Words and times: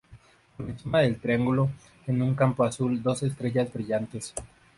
Por 0.57 0.67
encima 0.67 1.01
del 1.01 1.19
triángulo 1.21 1.69
en 2.07 2.23
un 2.23 2.33
campo 2.33 2.63
azul 2.63 3.03
dos 3.03 3.21
estrellas 3.21 3.71
brillantes. 3.71 4.33